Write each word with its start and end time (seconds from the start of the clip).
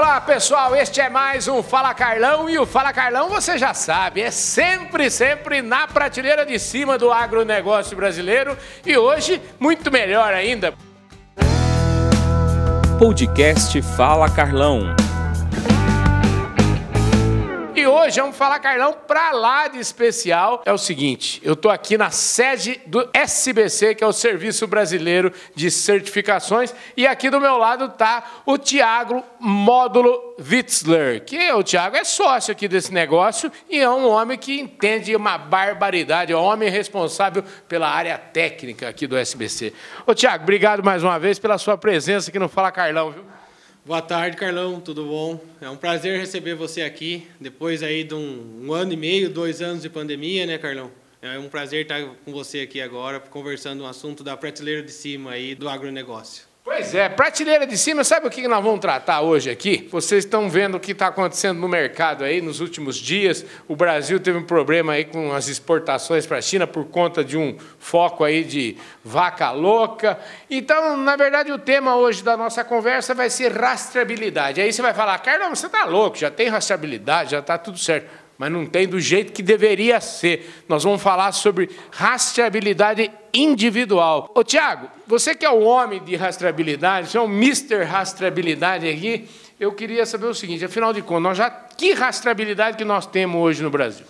Olá 0.00 0.18
pessoal, 0.18 0.74
este 0.74 0.98
é 0.98 1.10
mais 1.10 1.46
um 1.46 1.62
Fala 1.62 1.92
Carlão 1.92 2.48
e 2.48 2.58
o 2.58 2.64
Fala 2.64 2.90
Carlão 2.90 3.28
você 3.28 3.58
já 3.58 3.74
sabe, 3.74 4.22
é 4.22 4.30
sempre, 4.30 5.10
sempre 5.10 5.60
na 5.60 5.86
prateleira 5.86 6.46
de 6.46 6.58
cima 6.58 6.96
do 6.96 7.12
agronegócio 7.12 7.94
brasileiro 7.94 8.56
e 8.86 8.96
hoje 8.96 9.42
muito 9.60 9.92
melhor 9.92 10.32
ainda. 10.32 10.72
Podcast 12.98 13.82
Fala 13.94 14.30
Carlão. 14.30 14.96
E 17.80 17.86
hoje 17.86 18.20
vamos 18.20 18.36
falar, 18.36 18.58
Carlão, 18.58 18.92
para 18.92 19.30
lá 19.30 19.66
de 19.66 19.78
especial. 19.78 20.62
É 20.66 20.72
o 20.72 20.76
seguinte, 20.76 21.40
eu 21.42 21.54
estou 21.54 21.70
aqui 21.70 21.96
na 21.96 22.10
sede 22.10 22.78
do 22.84 23.08
SBC, 23.10 23.94
que 23.94 24.04
é 24.04 24.06
o 24.06 24.12
Serviço 24.12 24.66
Brasileiro 24.66 25.32
de 25.54 25.70
Certificações, 25.70 26.74
e 26.94 27.06
aqui 27.06 27.30
do 27.30 27.40
meu 27.40 27.56
lado 27.56 27.86
está 27.86 28.42
o 28.44 28.58
Tiago 28.58 29.24
Módulo 29.38 30.34
Witzler, 30.38 31.24
que 31.24 31.36
é, 31.36 31.54
o 31.54 31.62
Tiago 31.62 31.96
é 31.96 32.04
sócio 32.04 32.52
aqui 32.52 32.68
desse 32.68 32.92
negócio 32.92 33.50
e 33.66 33.80
é 33.80 33.88
um 33.88 34.06
homem 34.10 34.36
que 34.36 34.60
entende 34.60 35.16
uma 35.16 35.38
barbaridade, 35.38 36.34
é 36.34 36.36
um 36.36 36.42
homem 36.42 36.68
responsável 36.68 37.42
pela 37.66 37.88
área 37.88 38.18
técnica 38.18 38.90
aqui 38.90 39.06
do 39.06 39.16
SBC. 39.16 39.72
Ô 40.06 40.14
Tiago, 40.14 40.42
obrigado 40.42 40.84
mais 40.84 41.02
uma 41.02 41.18
vez 41.18 41.38
pela 41.38 41.56
sua 41.56 41.78
presença 41.78 42.28
aqui 42.28 42.38
no 42.38 42.46
Fala 42.46 42.70
Carlão, 42.70 43.10
viu? 43.10 43.39
Boa 43.90 44.00
tarde, 44.00 44.36
Carlão, 44.36 44.80
tudo 44.80 45.04
bom? 45.04 45.40
É 45.60 45.68
um 45.68 45.76
prazer 45.76 46.16
receber 46.16 46.54
você 46.54 46.82
aqui, 46.82 47.26
depois 47.40 47.82
aí 47.82 48.04
de 48.04 48.14
um, 48.14 48.68
um, 48.68 48.72
ano 48.72 48.92
e 48.92 48.96
meio, 48.96 49.28
dois 49.28 49.60
anos 49.60 49.82
de 49.82 49.90
pandemia, 49.90 50.46
né, 50.46 50.58
Carlão? 50.58 50.92
É 51.20 51.36
um 51.40 51.48
prazer 51.48 51.82
estar 51.82 52.00
com 52.24 52.30
você 52.30 52.60
aqui 52.60 52.80
agora, 52.80 53.18
conversando 53.18 53.82
um 53.82 53.86
assunto 53.88 54.22
da 54.22 54.36
prateleira 54.36 54.80
de 54.80 54.92
cima 54.92 55.32
aí 55.32 55.56
do 55.56 55.68
agronegócio. 55.68 56.49
Pois 56.72 56.94
é, 56.94 57.08
prateleira 57.08 57.66
de 57.66 57.76
cima, 57.76 58.04
sabe 58.04 58.28
o 58.28 58.30
que 58.30 58.46
nós 58.46 58.62
vamos 58.62 58.78
tratar 58.78 59.22
hoje 59.22 59.50
aqui? 59.50 59.88
Vocês 59.90 60.24
estão 60.24 60.48
vendo 60.48 60.76
o 60.76 60.80
que 60.80 60.92
está 60.92 61.08
acontecendo 61.08 61.58
no 61.58 61.66
mercado 61.66 62.22
aí 62.22 62.40
nos 62.40 62.60
últimos 62.60 62.94
dias. 62.94 63.44
O 63.66 63.74
Brasil 63.74 64.20
teve 64.20 64.38
um 64.38 64.44
problema 64.44 64.92
aí 64.92 65.04
com 65.04 65.32
as 65.32 65.48
exportações 65.48 66.26
para 66.26 66.38
a 66.38 66.40
China 66.40 66.68
por 66.68 66.84
conta 66.84 67.24
de 67.24 67.36
um 67.36 67.58
foco 67.80 68.22
aí 68.22 68.44
de 68.44 68.76
vaca 69.02 69.50
louca. 69.50 70.16
Então, 70.48 70.96
na 70.96 71.16
verdade, 71.16 71.50
o 71.50 71.58
tema 71.58 71.96
hoje 71.96 72.22
da 72.22 72.36
nossa 72.36 72.62
conversa 72.62 73.14
vai 73.14 73.30
ser 73.30 73.50
rastreabilidade. 73.50 74.60
Aí 74.60 74.72
você 74.72 74.80
vai 74.80 74.94
falar, 74.94 75.18
Carlão, 75.18 75.52
você 75.52 75.66
está 75.66 75.84
louco, 75.86 76.18
já 76.18 76.30
tem 76.30 76.46
rastreabilidade, 76.46 77.32
já 77.32 77.40
está 77.40 77.58
tudo 77.58 77.78
certo 77.78 78.08
mas 78.40 78.50
não 78.50 78.64
tem 78.64 78.88
do 78.88 78.98
jeito 78.98 79.34
que 79.34 79.42
deveria 79.42 80.00
ser. 80.00 80.64
Nós 80.66 80.82
vamos 80.82 81.02
falar 81.02 81.30
sobre 81.32 81.68
rastreabilidade 81.90 83.10
individual. 83.34 84.32
Ô 84.34 84.42
Tiago, 84.42 84.88
você 85.06 85.34
que 85.34 85.44
é 85.44 85.50
o 85.50 85.60
homem 85.60 86.02
de 86.02 86.16
rastreabilidade, 86.16 87.10
você 87.10 87.18
é 87.18 87.20
o 87.20 87.26
Mr. 87.26 87.82
Rastreabilidade 87.82 88.88
aqui, 88.88 89.28
eu 89.60 89.74
queria 89.74 90.06
saber 90.06 90.24
o 90.24 90.34
seguinte, 90.34 90.64
afinal 90.64 90.90
de 90.90 91.02
contas, 91.02 91.22
nós 91.22 91.36
já 91.36 91.50
que 91.50 91.92
rastreabilidade 91.92 92.78
que 92.78 92.84
nós 92.84 93.04
temos 93.04 93.38
hoje 93.42 93.62
no 93.62 93.68
Brasil? 93.68 94.06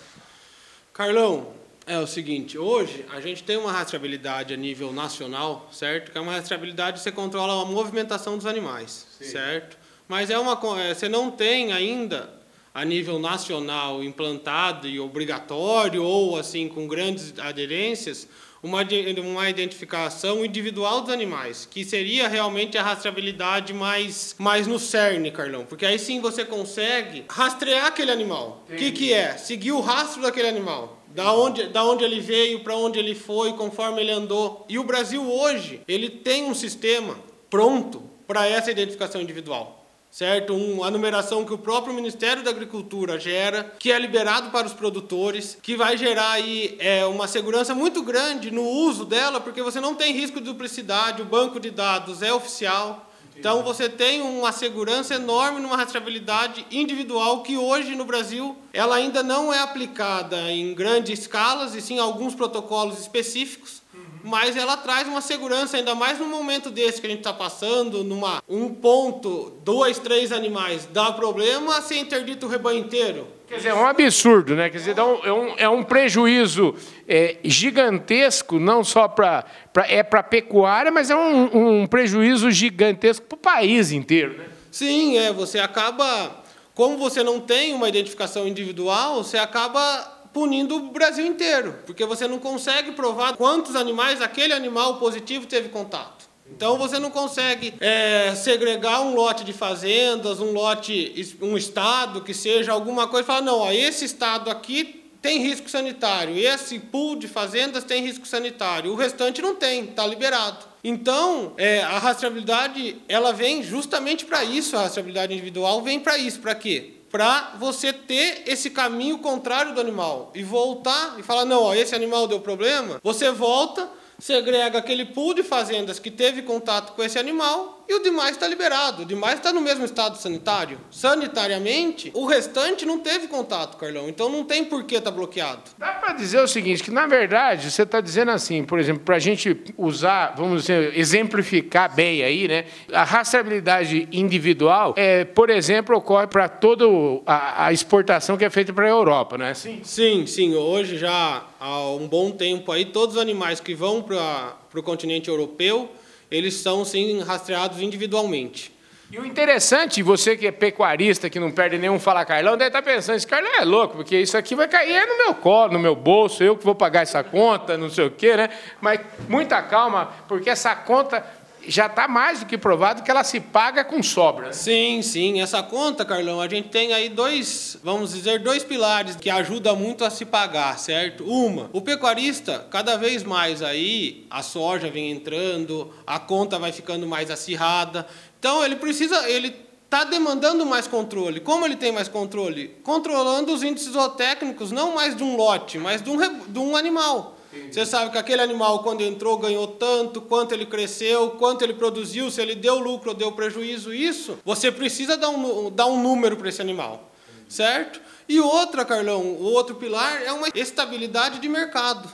Carlão, 0.92 1.48
é 1.84 1.98
o 1.98 2.06
seguinte, 2.06 2.56
hoje 2.56 3.04
a 3.12 3.20
gente 3.20 3.42
tem 3.42 3.56
uma 3.56 3.72
rastreabilidade 3.72 4.54
a 4.54 4.56
nível 4.56 4.92
nacional, 4.92 5.68
certo? 5.72 6.12
Que 6.12 6.18
é 6.18 6.20
uma 6.20 6.34
rastreabilidade 6.34 6.98
que 6.98 7.02
você 7.02 7.10
controla 7.10 7.64
a 7.64 7.66
movimentação 7.66 8.36
dos 8.36 8.46
animais, 8.46 9.08
Sim. 9.18 9.24
certo? 9.24 9.76
Mas 10.06 10.30
é 10.30 10.38
uma 10.38 10.56
é, 10.80 10.94
você 10.94 11.08
não 11.08 11.32
tem 11.32 11.72
ainda 11.72 12.38
a 12.74 12.84
nível 12.84 13.18
nacional 13.18 14.02
implantado 14.02 14.88
e 14.88 15.00
obrigatório 15.00 16.04
ou 16.04 16.38
assim 16.38 16.68
com 16.68 16.86
grandes 16.86 17.34
aderências 17.38 18.28
uma, 18.62 18.86
uma 19.22 19.48
identificação 19.48 20.44
individual 20.44 21.00
dos 21.00 21.10
animais, 21.10 21.66
que 21.70 21.84
seria 21.84 22.28
realmente 22.28 22.76
a 22.76 22.82
rastreabilidade 22.82 23.72
mais, 23.72 24.34
mais 24.38 24.66
no 24.66 24.78
cerne, 24.78 25.30
Carlão. 25.30 25.64
Porque 25.64 25.86
aí 25.86 25.98
sim 25.98 26.20
você 26.20 26.44
consegue 26.44 27.24
rastrear 27.28 27.86
aquele 27.86 28.10
animal. 28.10 28.64
O 28.68 28.76
que, 28.76 28.92
que 28.92 29.12
é? 29.12 29.36
Seguir 29.36 29.72
o 29.72 29.80
rastro 29.80 30.22
daquele 30.22 30.48
animal. 30.48 30.98
Da 31.08 31.32
onde, 31.34 31.66
da 31.68 31.84
onde 31.84 32.04
ele 32.04 32.20
veio, 32.20 32.60
para 32.60 32.76
onde 32.76 32.98
ele 32.98 33.14
foi, 33.14 33.54
conforme 33.54 34.00
ele 34.02 34.12
andou. 34.12 34.64
E 34.68 34.78
o 34.78 34.84
Brasil 34.84 35.22
hoje, 35.28 35.80
ele 35.88 36.08
tem 36.08 36.44
um 36.44 36.54
sistema 36.54 37.18
pronto 37.48 38.02
para 38.28 38.46
essa 38.46 38.70
identificação 38.70 39.20
individual 39.20 39.79
certo? 40.10 40.54
Uma 40.54 40.90
numeração 40.90 41.44
que 41.44 41.54
o 41.54 41.58
próprio 41.58 41.94
Ministério 41.94 42.42
da 42.42 42.50
Agricultura 42.50 43.18
gera, 43.18 43.72
que 43.78 43.92
é 43.92 43.98
liberado 43.98 44.50
para 44.50 44.66
os 44.66 44.72
produtores, 44.72 45.56
que 45.62 45.76
vai 45.76 45.96
gerar 45.96 46.32
aí 46.32 46.76
é, 46.80 47.06
uma 47.06 47.28
segurança 47.28 47.74
muito 47.74 48.02
grande 48.02 48.50
no 48.50 48.64
uso 48.64 49.04
dela, 49.04 49.40
porque 49.40 49.62
você 49.62 49.80
não 49.80 49.94
tem 49.94 50.12
risco 50.12 50.38
de 50.38 50.46
duplicidade, 50.46 51.22
o 51.22 51.26
banco 51.26 51.60
de 51.60 51.70
dados 51.70 52.22
é 52.22 52.32
oficial. 52.32 53.06
Então 53.36 53.62
você 53.62 53.88
tem 53.88 54.20
uma 54.20 54.52
segurança 54.52 55.14
enorme 55.14 55.60
numa 55.60 55.76
rastreabilidade 55.76 56.66
individual 56.70 57.42
que 57.42 57.56
hoje 57.56 57.94
no 57.94 58.04
Brasil 58.04 58.54
ela 58.70 58.96
ainda 58.96 59.22
não 59.22 59.50
é 59.50 59.60
aplicada 59.60 60.50
em 60.50 60.74
grandes 60.74 61.20
escalas 61.20 61.74
e 61.74 61.80
sim 61.80 61.98
alguns 61.98 62.34
protocolos 62.34 62.98
específicos 62.98 63.80
mas 64.22 64.56
ela 64.56 64.76
traz 64.76 65.08
uma 65.08 65.20
segurança, 65.20 65.76
ainda 65.76 65.94
mais 65.94 66.18
no 66.18 66.26
momento 66.26 66.70
desse 66.70 67.00
que 67.00 67.06
a 67.06 67.10
gente 67.10 67.20
está 67.20 67.32
passando, 67.32 68.04
numa 68.04 68.42
um 68.48 68.68
ponto, 68.68 69.52
dois, 69.64 69.98
três 69.98 70.32
animais 70.32 70.88
dá 70.92 71.12
problema, 71.12 71.80
se 71.82 71.98
interdita 71.98 72.46
o 72.46 72.48
rebanho 72.48 72.80
inteiro. 72.80 73.26
Quer 73.48 73.56
dizer, 73.56 73.68
é 73.70 73.74
um 73.74 73.86
absurdo, 73.86 74.54
né? 74.54 74.70
Quer 74.70 74.78
dizer, 74.78 74.96
é 74.96 75.32
um, 75.32 75.54
é 75.56 75.68
um 75.68 75.82
prejuízo 75.82 76.72
é, 77.08 77.36
gigantesco, 77.42 78.60
não 78.60 78.84
só 78.84 79.08
para 79.08 79.44
é 79.88 80.04
para 80.04 80.22
pecuária, 80.22 80.92
mas 80.92 81.10
é 81.10 81.16
um, 81.16 81.80
um 81.82 81.86
prejuízo 81.86 82.48
gigantesco 82.50 83.26
para 83.26 83.36
o 83.36 83.38
país 83.38 83.90
inteiro, 83.90 84.38
né? 84.38 84.44
Sim, 84.70 85.18
é. 85.18 85.32
Você 85.32 85.58
acaba, 85.58 86.44
como 86.74 86.96
você 86.96 87.24
não 87.24 87.40
tem 87.40 87.74
uma 87.74 87.88
identificação 87.88 88.46
individual, 88.46 89.24
você 89.24 89.36
acaba 89.36 90.19
punindo 90.32 90.76
o 90.76 90.90
Brasil 90.90 91.26
inteiro, 91.26 91.78
porque 91.86 92.04
você 92.04 92.26
não 92.28 92.38
consegue 92.38 92.92
provar 92.92 93.36
quantos 93.36 93.76
animais 93.76 94.20
aquele 94.20 94.52
animal 94.52 94.98
positivo 94.98 95.46
teve 95.46 95.68
contato. 95.68 96.28
Então 96.54 96.76
você 96.76 96.98
não 96.98 97.10
consegue 97.10 97.74
é, 97.80 98.34
segregar 98.34 99.00
um 99.02 99.14
lote 99.14 99.44
de 99.44 99.52
fazendas, 99.52 100.40
um 100.40 100.52
lote, 100.52 101.36
um 101.40 101.56
estado 101.56 102.22
que 102.22 102.34
seja 102.34 102.72
alguma 102.72 103.06
coisa, 103.06 103.24
e 103.24 103.26
falar 103.26 103.42
não, 103.42 103.58
ó, 103.58 103.70
esse 103.70 104.04
estado 104.04 104.50
aqui 104.50 105.00
tem 105.22 105.38
risco 105.38 105.68
sanitário, 105.68 106.36
esse 106.36 106.78
pool 106.78 107.14
de 107.14 107.28
fazendas 107.28 107.84
tem 107.84 108.02
risco 108.02 108.26
sanitário, 108.26 108.90
o 108.90 108.96
restante 108.96 109.42
não 109.42 109.54
tem, 109.54 109.84
está 109.84 110.06
liberado. 110.06 110.70
Então, 110.82 111.52
é, 111.58 111.82
a 111.82 111.98
rastreabilidade 111.98 112.96
ela 113.06 113.32
vem 113.32 113.62
justamente 113.62 114.24
para 114.24 114.42
isso, 114.42 114.76
a 114.76 114.82
rastreabilidade 114.82 115.32
individual 115.32 115.82
vem 115.82 116.00
para 116.00 116.16
isso, 116.16 116.40
para 116.40 116.54
quê? 116.54 116.94
Para 117.10 117.56
você 117.58 117.92
ter 117.92 118.44
esse 118.46 118.70
caminho 118.70 119.18
contrário 119.18 119.74
do 119.74 119.80
animal 119.80 120.30
e 120.34 120.42
voltar 120.42 121.16
e 121.18 121.22
falar: 121.22 121.44
não, 121.44 121.64
ó, 121.64 121.74
esse 121.74 121.94
animal 121.94 122.26
deu 122.26 122.40
problema. 122.40 123.00
Você 123.02 123.30
volta, 123.30 123.88
segrega 124.18 124.78
aquele 124.78 125.04
pool 125.04 125.34
de 125.34 125.42
fazendas 125.42 125.98
que 125.98 126.10
teve 126.10 126.42
contato 126.42 126.94
com 126.94 127.02
esse 127.02 127.18
animal 127.18 127.79
e 127.90 127.94
o 127.94 127.98
demais 128.00 128.30
está 128.30 128.46
liberado. 128.46 129.02
O 129.02 129.04
demais 129.04 129.34
está 129.34 129.52
no 129.52 129.60
mesmo 129.60 129.84
estado 129.84 130.16
sanitário. 130.16 130.78
Sanitariamente, 130.92 132.12
o 132.14 132.24
restante 132.24 132.86
não 132.86 133.00
teve 133.00 133.26
contato, 133.26 133.76
Carlão. 133.76 134.08
Então 134.08 134.28
não 134.28 134.44
tem 134.44 134.64
por 134.64 134.84
que 134.84 134.94
estar 134.94 135.10
tá 135.10 135.16
bloqueado. 135.16 135.62
Dá 135.76 135.94
para 135.94 136.12
dizer 136.14 136.38
o 136.38 136.46
seguinte, 136.46 136.84
que 136.84 136.90
na 136.92 137.08
verdade 137.08 137.68
você 137.68 137.82
está 137.82 138.00
dizendo 138.00 138.30
assim, 138.30 138.62
por 138.62 138.78
exemplo, 138.78 139.02
para 139.02 139.16
a 139.16 139.18
gente 139.18 139.60
usar, 139.76 140.34
vamos 140.36 140.62
dizer, 140.62 140.96
exemplificar 140.96 141.92
bem 141.92 142.22
aí, 142.22 142.46
né? 142.46 142.66
A 142.92 143.02
rastreabilidade 143.02 144.08
individual, 144.12 144.94
é, 144.96 145.24
por 145.24 145.50
exemplo, 145.50 145.96
ocorre 145.96 146.28
para 146.28 146.48
toda 146.48 146.84
a, 147.26 147.66
a, 147.66 147.72
exportação 147.72 148.36
que 148.36 148.44
é 148.44 148.50
feita 148.50 148.72
para 148.72 148.86
a 148.86 148.90
Europa, 148.90 149.36
não 149.36 149.46
é 149.46 149.50
assim? 149.50 149.80
Sim, 149.82 150.26
sim. 150.26 150.54
Hoje 150.54 150.96
já 150.96 151.44
há 151.58 151.90
um 151.90 152.06
bom 152.06 152.30
tempo 152.30 152.70
aí, 152.70 152.84
todos 152.84 153.16
os 153.16 153.20
animais 153.20 153.58
que 153.58 153.74
vão 153.74 154.00
para 154.00 154.54
o 154.76 154.82
continente 154.82 155.28
europeu 155.28 155.90
eles 156.30 156.54
são 156.54 156.84
sim 156.84 157.20
rastreados 157.20 157.80
individualmente. 157.80 158.72
E 159.12 159.18
o 159.18 159.26
interessante, 159.26 160.04
você 160.04 160.36
que 160.36 160.46
é 160.46 160.52
pecuarista, 160.52 161.28
que 161.28 161.40
não 161.40 161.50
perde 161.50 161.76
nenhum 161.76 161.98
Fala 161.98 162.24
Carlão, 162.24 162.56
deve 162.56 162.68
estar 162.68 162.80
pensando, 162.80 163.16
esse 163.16 163.26
Carlão 163.26 163.50
é 163.58 163.64
louco, 163.64 163.96
porque 163.96 164.16
isso 164.16 164.38
aqui 164.38 164.54
vai 164.54 164.68
cair 164.68 165.04
no 165.04 165.16
meu 165.18 165.34
colo, 165.34 165.72
no 165.72 165.80
meu 165.80 165.96
bolso, 165.96 166.44
eu 166.44 166.56
que 166.56 166.64
vou 166.64 166.76
pagar 166.76 167.02
essa 167.02 167.24
conta, 167.24 167.76
não 167.76 167.90
sei 167.90 168.06
o 168.06 168.10
quê, 168.12 168.36
né? 168.36 168.50
Mas 168.80 169.00
muita 169.28 169.60
calma, 169.62 170.12
porque 170.28 170.48
essa 170.48 170.76
conta 170.76 171.26
já 171.66 171.86
está 171.86 172.08
mais 172.08 172.40
do 172.40 172.46
que 172.46 172.58
provado 172.58 173.02
que 173.02 173.10
ela 173.10 173.24
se 173.24 173.40
paga 173.40 173.84
com 173.84 174.02
sobra. 174.02 174.52
Sim, 174.52 175.02
sim. 175.02 175.40
Essa 175.40 175.62
conta, 175.62 176.04
Carlão, 176.04 176.40
a 176.40 176.48
gente 176.48 176.68
tem 176.68 176.92
aí 176.92 177.08
dois, 177.08 177.78
vamos 177.82 178.12
dizer, 178.12 178.40
dois 178.40 178.64
pilares 178.64 179.16
que 179.16 179.30
ajudam 179.30 179.76
muito 179.76 180.04
a 180.04 180.10
se 180.10 180.24
pagar, 180.24 180.78
certo? 180.78 181.24
Uma, 181.24 181.70
o 181.72 181.80
pecuarista, 181.80 182.66
cada 182.70 182.96
vez 182.96 183.22
mais 183.22 183.62
aí, 183.62 184.26
a 184.30 184.42
soja 184.42 184.90
vem 184.90 185.10
entrando, 185.10 185.92
a 186.06 186.18
conta 186.18 186.58
vai 186.58 186.72
ficando 186.72 187.06
mais 187.06 187.30
acirrada. 187.30 188.06
Então 188.38 188.64
ele 188.64 188.76
precisa, 188.76 189.28
ele 189.28 189.54
está 189.84 190.04
demandando 190.04 190.64
mais 190.64 190.86
controle. 190.86 191.40
Como 191.40 191.66
ele 191.66 191.74
tem 191.74 191.90
mais 191.90 192.06
controle? 192.06 192.68
Controlando 192.84 193.52
os 193.52 193.64
índices 193.64 193.92
zootécnicos, 193.92 194.70
não 194.70 194.94
mais 194.94 195.16
de 195.16 195.24
um 195.24 195.36
lote, 195.36 195.78
mas 195.78 196.00
de 196.00 196.08
um, 196.08 196.16
de 196.46 196.58
um 196.58 196.76
animal. 196.76 197.36
Você 197.70 197.84
sabe 197.84 198.12
que 198.12 198.18
aquele 198.18 198.42
animal, 198.42 198.82
quando 198.82 199.00
entrou, 199.00 199.36
ganhou 199.36 199.66
tanto, 199.66 200.20
quanto 200.20 200.52
ele 200.52 200.66
cresceu, 200.66 201.30
quanto 201.32 201.62
ele 201.62 201.74
produziu, 201.74 202.30
se 202.30 202.40
ele 202.40 202.54
deu 202.54 202.78
lucro 202.78 203.10
ou 203.10 203.14
deu 203.14 203.32
prejuízo, 203.32 203.92
isso, 203.92 204.38
você 204.44 204.70
precisa 204.70 205.16
dar 205.16 205.30
um, 205.30 205.70
dar 205.70 205.86
um 205.86 206.00
número 206.00 206.36
para 206.36 206.48
esse 206.48 206.60
animal, 206.60 207.10
certo? 207.48 208.00
E 208.28 208.38
outra, 208.38 208.84
Carlão, 208.84 209.22
o 209.22 209.42
outro 209.42 209.74
pilar 209.74 210.22
é 210.22 210.30
uma 210.32 210.48
estabilidade 210.54 211.40
de 211.40 211.48
mercado. 211.48 212.08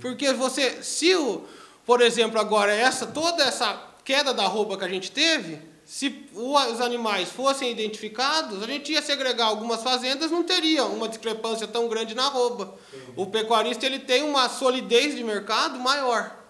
Porque 0.00 0.32
você, 0.32 0.82
se, 0.82 1.14
o, 1.14 1.44
por 1.84 2.00
exemplo, 2.00 2.40
agora, 2.40 2.74
essa 2.74 3.06
toda 3.06 3.44
essa 3.44 3.78
queda 4.04 4.32
da 4.32 4.46
roupa 4.46 4.76
que 4.76 4.84
a 4.84 4.88
gente 4.88 5.12
teve, 5.12 5.58
se 5.92 6.24
os 6.32 6.80
animais 6.80 7.28
fossem 7.28 7.70
identificados, 7.70 8.62
a 8.62 8.66
gente 8.66 8.90
ia 8.90 9.02
segregar 9.02 9.48
algumas 9.48 9.82
fazendas, 9.82 10.30
não 10.30 10.42
teria 10.42 10.86
uma 10.86 11.06
discrepância 11.06 11.68
tão 11.68 11.86
grande 11.86 12.14
na 12.14 12.28
roupa. 12.28 12.74
O 13.14 13.26
pecuarista 13.26 13.84
ele 13.84 13.98
tem 13.98 14.22
uma 14.22 14.48
solidez 14.48 15.14
de 15.14 15.22
mercado 15.22 15.78
maior. 15.78 16.41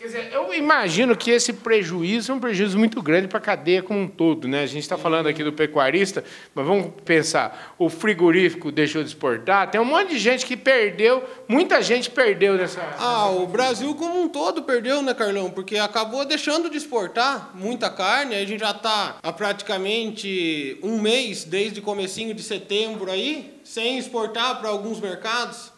Quer 0.00 0.06
dizer, 0.06 0.32
eu 0.32 0.54
imagino 0.54 1.14
que 1.14 1.30
esse 1.30 1.52
prejuízo 1.52 2.32
é 2.32 2.34
um 2.34 2.40
prejuízo 2.40 2.78
muito 2.78 3.02
grande 3.02 3.28
para 3.28 3.36
a 3.36 3.42
cadeia 3.42 3.82
como 3.82 4.00
um 4.00 4.08
todo. 4.08 4.48
Né? 4.48 4.62
A 4.62 4.66
gente 4.66 4.80
está 4.80 4.96
falando 4.96 5.26
aqui 5.26 5.44
do 5.44 5.52
pecuarista, 5.52 6.24
mas 6.54 6.66
vamos 6.66 6.90
pensar, 7.04 7.74
o 7.78 7.90
frigorífico 7.90 8.72
deixou 8.72 9.02
de 9.02 9.10
exportar, 9.10 9.70
tem 9.70 9.78
um 9.78 9.84
monte 9.84 10.08
de 10.08 10.18
gente 10.18 10.46
que 10.46 10.56
perdeu, 10.56 11.22
muita 11.46 11.82
gente 11.82 12.08
perdeu 12.08 12.54
nessa... 12.54 12.80
Ah, 12.98 13.28
o 13.28 13.46
Brasil 13.46 13.94
como 13.94 14.22
um 14.22 14.26
todo 14.26 14.62
perdeu, 14.62 15.02
né, 15.02 15.12
Carlão? 15.12 15.50
Porque 15.50 15.76
acabou 15.76 16.24
deixando 16.24 16.70
de 16.70 16.78
exportar 16.78 17.50
muita 17.52 17.90
carne, 17.90 18.36
a 18.36 18.46
gente 18.46 18.60
já 18.60 18.70
está 18.70 19.18
há 19.22 19.32
praticamente 19.34 20.78
um 20.82 20.98
mês, 20.98 21.44
desde 21.44 21.82
comecinho 21.82 22.32
de 22.32 22.42
setembro 22.42 23.10
aí, 23.10 23.60
sem 23.62 23.98
exportar 23.98 24.60
para 24.60 24.70
alguns 24.70 24.98
mercados 24.98 25.69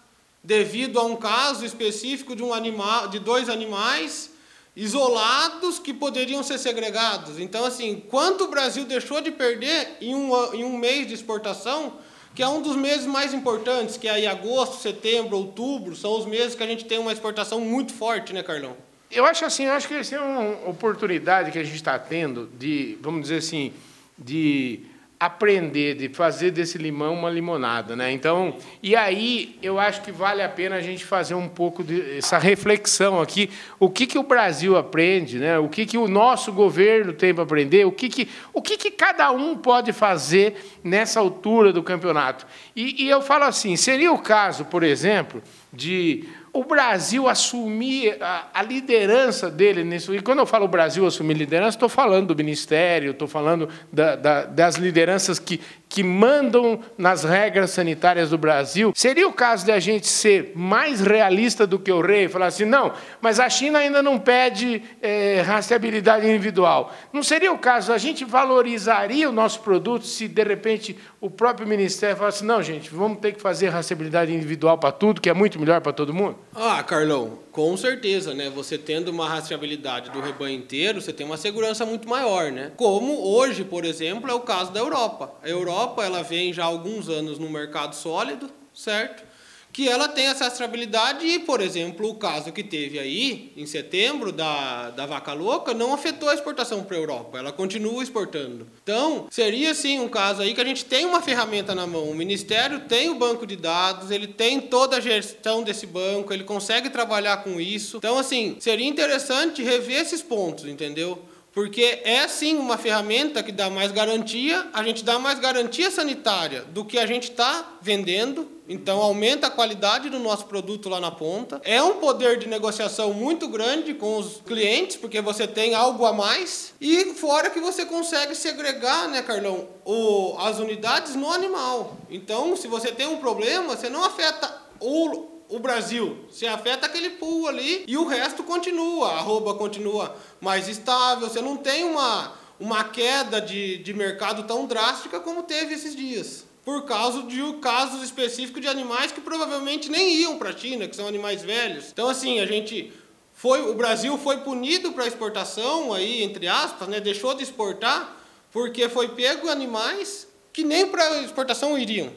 devido 0.43 0.99
a 0.99 1.05
um 1.05 1.17
caso 1.17 1.65
específico 1.65 2.35
de 2.35 2.43
um 2.43 2.53
animal, 2.53 3.09
de 3.09 3.19
dois 3.19 3.49
animais 3.49 4.31
isolados 4.75 5.79
que 5.79 5.93
poderiam 5.93 6.43
ser 6.43 6.59
segregados. 6.59 7.39
Então, 7.39 7.65
assim, 7.65 8.03
quanto 8.09 8.45
o 8.45 8.49
Brasil 8.49 8.85
deixou 8.85 9.21
de 9.21 9.31
perder 9.31 9.99
em 10.01 10.15
um, 10.15 10.55
em 10.55 10.65
um 10.65 10.77
mês 10.77 11.07
de 11.07 11.15
exportação, 11.15 11.95
que 12.35 12.43
é 12.43 12.49
um 12.49 12.63
dos 12.63 12.75
meses 12.75 13.07
mais 13.07 13.35
importantes, 13.35 13.99
que 13.99 14.09
é 14.09 14.13
aí 14.13 14.27
agosto, 14.27 14.81
setembro, 14.81 15.37
outubro, 15.37 15.95
são 15.95 16.19
os 16.19 16.25
meses 16.25 16.55
que 16.55 16.63
a 16.63 16.67
gente 16.67 16.87
tem 16.87 16.99
uma 16.99 17.13
exportação 17.13 17.61
muito 17.61 17.93
forte, 17.93 18.33
né, 18.33 18.43
Carlão? 18.43 18.75
Eu 19.11 19.27
acho 19.27 19.45
assim, 19.45 19.65
eu 19.65 19.73
acho 19.73 19.87
que 19.87 19.95
essa 19.95 20.17
é 20.17 20.21
uma 20.21 20.71
oportunidade 20.71 21.51
que 21.51 21.59
a 21.59 21.63
gente 21.63 21.77
está 21.77 21.99
tendo 21.99 22.49
de, 22.59 22.97
vamos 23.03 23.21
dizer 23.23 23.37
assim, 23.37 23.75
de 24.19 24.81
aprender, 25.25 25.95
de 25.95 26.09
fazer 26.09 26.51
desse 26.51 26.77
limão 26.77 27.15
uma 27.15 27.31
limonada, 27.31 27.95
né? 27.95 28.11
Então, 28.11 28.57
e 28.83 28.97
aí 28.97 29.57
eu 29.63 29.79
acho 29.79 30.03
que 30.03 30.11
vale 30.11 30.43
a 30.43 30.49
pena 30.49 30.75
a 30.75 30.81
gente 30.81 31.05
fazer 31.05 31.35
um 31.37 31.49
pouco 31.49 31.85
dessa 31.85 32.39
reflexão 32.39 33.21
aqui, 33.21 33.49
o 33.79 33.89
que 33.89 34.05
que 34.05 34.19
o 34.19 34.25
Brasil 34.25 34.77
aprende, 34.77 35.39
né? 35.39 35.61
O 35.61 35.69
que 35.69 35.87
que 35.87 35.97
o 35.97 36.09
nosso 36.09 36.53
governo 36.53 37.13
tem 37.13 37.33
para 37.33 37.45
aprender, 37.45 37.85
o 37.85 37.93
que 37.93 38.09
que 38.09 38.29
o 38.53 38.61
que 38.61 38.77
que 38.77 38.91
cada 38.91 39.31
um 39.31 39.57
pode 39.57 39.93
fazer 39.93 40.57
nessa 40.83 41.21
altura 41.21 41.73
do 41.73 41.85
campeonato. 41.85 42.45
E, 42.75 43.05
e 43.05 43.09
eu 43.09 43.23
falo 43.23 43.45
assim, 43.45 43.77
seria 43.77 44.13
o 44.13 44.19
caso, 44.19 44.65
por 44.65 44.83
exemplo, 44.83 45.41
de 45.73 46.29
o 46.53 46.65
Brasil 46.65 47.29
assumir 47.29 48.19
a, 48.21 48.49
a, 48.53 48.63
liderança 48.63 49.51
dele 49.51 49.83
nisso. 49.83 50.15
E 50.15 50.21
quando 50.21 50.41
eu 50.41 50.47
falo 50.47 50.69
Brasil 50.69 51.07
assumir 51.07 51.35
liderança, 51.35 51.77
estou 51.77 51.89
falando 51.89 52.35
do 52.35 52.37
ministério, 52.37 53.13
estou 53.13 53.27
falando 53.27 53.71
da, 53.91 54.17
da, 54.17 54.45
das 54.45 54.77
lideranças 54.77 55.39
que, 55.39 55.59
que 55.93 56.03
mandam 56.03 56.81
nas 56.97 57.23
regras 57.23 57.71
sanitárias 57.71 58.31
do 58.31 58.39
Brasil. 58.39 58.95
Seria 58.97 59.29
o 59.29 59.33
caso 59.33 59.67
de 59.67 59.73
a 59.73 59.79
gente 59.79 60.07
ser 60.07 60.53
mais 60.55 61.03
realista 61.03 61.67
do 61.67 61.79
que 61.79 61.93
o 61.93 62.01
rei, 62.01 62.31
falar 62.31 62.47
assim, 62.47 62.65
não, 62.65 62.95
mas 63.21 63.39
a 63.39 63.51
China 63.51 63.79
ainda 63.79 64.03
não 64.03 64.19
pede 64.19 64.83
é, 65.03 65.43
rastreabilidade 65.43 66.27
individual. 66.27 66.95
Não 67.13 67.23
seria 67.23 67.53
o 67.53 67.59
caso, 67.59 67.93
a 67.93 67.99
gente 67.99 68.25
valorizaria 68.25 69.29
o 69.29 69.33
nosso 69.33 69.61
produto 69.61 70.07
se, 70.07 70.27
de 70.29 70.43
repente, 70.43 70.97
o 71.21 71.29
próprio 71.29 71.69
ministério 71.69 72.17
falasse, 72.17 72.43
não, 72.43 72.63
gente, 72.63 72.89
vamos 72.89 73.19
ter 73.19 73.33
que 73.33 73.43
fazer 73.43 73.69
rastreabilidade 73.69 74.33
individual 74.33 74.79
para 74.79 74.93
tudo, 74.93 75.21
que 75.21 75.29
é 75.29 75.35
muito 75.35 75.61
melhor 75.61 75.83
para 75.83 75.93
todo 75.93 76.15
mundo? 76.15 76.39
Ah, 76.55 76.83
Carlão, 76.83 77.39
com 77.53 77.77
certeza, 77.77 78.33
né? 78.33 78.51
Você 78.55 78.79
tendo 78.79 79.11
uma 79.11 79.29
rastreabilidade 79.29 80.11
do 80.11 80.21
rebanho 80.21 80.57
inteiro, 80.57 81.03
você 81.03 81.13
tem 81.13 81.27
uma 81.27 81.37
segurança 81.37 81.85
muito 81.85 82.09
maior, 82.09 82.51
né? 82.51 82.73
Como 82.79 83.23
hoje, 83.29 83.63
por 83.63 83.85
exemplo, 83.85 84.31
é 84.31 84.35
o 84.35 84.41
caso 84.41 84.73
da 84.73 84.81
Europa. 84.81 85.35
A 85.43 85.49
Europa, 85.49 85.82
ela 86.03 86.23
vem 86.23 86.53
já 86.53 86.65
há 86.65 86.67
alguns 86.67 87.09
anos 87.09 87.39
no 87.39 87.49
mercado 87.49 87.95
sólido, 87.95 88.51
certo? 88.75 89.33
que 89.73 89.89
ela 89.89 90.07
tem 90.07 90.27
essa 90.27 90.47
estabilidade 90.47 91.25
e, 91.25 91.39
por 91.39 91.61
exemplo, 91.61 92.11
o 92.11 92.15
caso 92.15 92.53
que 92.53 92.63
teve 92.63 92.99
aí, 92.99 93.53
em 93.57 93.65
setembro, 93.65 94.31
da, 94.31 94.91
da 94.91 95.07
vaca 95.07 95.33
louca, 95.33 95.73
não 95.73 95.95
afetou 95.95 96.29
a 96.29 96.35
exportação 96.35 96.85
para 96.85 96.97
a 96.97 97.01
Europa, 97.01 97.39
ela 97.39 97.51
continua 97.51 98.03
exportando. 98.03 98.67
Então, 98.83 99.27
seria 99.31 99.75
sim 99.75 99.99
um 99.99 100.09
caso 100.09 100.43
aí 100.43 100.53
que 100.53 100.61
a 100.61 100.65
gente 100.65 100.85
tem 100.85 101.07
uma 101.07 101.23
ferramenta 101.23 101.75
na 101.75 101.87
mão, 101.87 102.11
o 102.11 102.15
Ministério 102.15 102.81
tem 102.81 103.09
o 103.09 103.15
banco 103.15 103.47
de 103.47 103.57
dados, 103.57 104.11
ele 104.11 104.27
tem 104.27 104.61
toda 104.61 104.99
a 104.99 105.01
gestão 105.01 105.63
desse 105.63 105.87
banco, 105.87 106.33
ele 106.33 106.45
consegue 106.45 106.91
trabalhar 106.91 107.39
com 107.39 107.59
isso. 107.59 107.97
Então, 107.97 108.19
assim, 108.19 108.57
seria 108.61 108.87
interessante 108.87 109.63
rever 109.63 110.03
esses 110.03 110.21
pontos, 110.21 110.67
entendeu? 110.67 111.19
Porque 111.53 112.01
é 112.05 112.27
sim 112.29 112.57
uma 112.57 112.79
ferramenta 112.79 113.43
que 113.43 113.53
dá 113.53 113.69
mais 113.69 113.93
garantia, 113.93 114.67
a 114.73 114.83
gente 114.83 115.05
dá 115.05 115.19
mais 115.19 115.39
garantia 115.39 115.91
sanitária 115.91 116.63
do 116.63 116.85
que 116.85 116.99
a 116.99 117.07
gente 117.07 117.31
está 117.31 117.77
vendendo, 117.83 118.51
então 118.67 119.03
aumenta 119.03 119.49
a 119.49 119.51
qualidade 119.51 120.09
do 120.09 120.19
nosso 120.19 120.47
produto 120.47 120.89
lá 120.89 120.99
na 120.99 121.11
ponta. 121.11 121.61
É 121.63 121.83
um 121.83 121.97
poder 121.97 122.39
de 122.39 122.49
negociação 122.49 123.13
muito 123.13 123.49
grande 123.49 123.93
com 123.93 124.17
os 124.17 124.41
clientes, 124.47 124.97
porque 124.97 125.21
você 125.21 125.47
tem 125.47 125.75
algo 125.75 126.07
a 126.07 126.13
mais. 126.13 126.73
E 126.81 127.13
fora 127.15 127.51
que 127.51 127.61
você 127.61 127.85
consegue 127.85 128.35
segregar, 128.35 129.09
né, 129.09 129.21
Carlão, 129.21 129.69
o, 129.85 130.37
as 130.39 130.59
unidades 130.59 131.15
no 131.15 131.31
animal. 131.31 131.99
Então, 132.09 132.57
se 132.57 132.67
você 132.67 132.91
tem 132.91 133.07
um 133.07 133.19
problema, 133.19 133.77
você 133.77 133.91
não 133.91 134.05
afeta 134.05 134.63
o 134.81 135.32
o 135.53 135.59
Brasil 135.59 136.17
se 136.31 136.47
afeta 136.47 136.87
aquele 136.87 137.11
pool 137.11 137.47
ali 137.47 137.85
e 137.87 137.99
o 137.99 138.07
resto 138.07 138.43
continua, 138.43 139.09
a 139.09 139.19
arroba 139.19 139.55
continua 139.55 140.17
mais 140.41 140.67
estável, 140.67 141.29
você 141.29 141.43
não 141.43 141.59
tem 141.59 141.85
uma, 141.85 142.33
uma 142.59 142.85
queda 142.85 143.39
de, 143.39 143.77
de 143.79 143.93
mercado 143.93 144.45
tão 144.45 144.65
drástica 144.67 145.21
como 145.21 145.43
teve 145.43 145.75
esses 145.75 145.95
dias. 145.95 146.47
Por 146.65 146.87
causa 146.87 147.25
de 147.25 147.41
casos 147.61 148.03
específicos 148.03 148.63
de 148.63 148.69
animais 148.69 149.13
que 149.13 149.21
provavelmente 149.21 149.91
nem 149.91 150.15
iam 150.17 150.39
para 150.39 150.51
a 150.51 150.57
China, 150.57 150.89
que 150.89 150.97
são 150.97 151.07
animais 151.07 151.43
velhos. 151.43 151.91
Então, 151.93 152.09
assim, 152.09 152.41
a 152.41 152.47
gente 152.47 152.91
foi, 153.35 153.61
o 153.61 153.75
Brasil 153.75 154.17
foi 154.17 154.39
punido 154.39 154.93
para 154.93 155.07
exportação, 155.07 155.93
aí, 155.93 156.23
entre 156.23 156.49
aspas, 156.49 156.89
né, 156.89 156.99
deixou 156.99 157.35
de 157.35 157.43
exportar, 157.43 158.17
porque 158.51 158.89
foi 158.89 159.09
pego 159.09 159.51
animais 159.51 160.27
que 160.51 160.65
nem 160.65 160.87
para 160.87 161.21
exportação 161.21 161.77
iriam. 161.77 162.11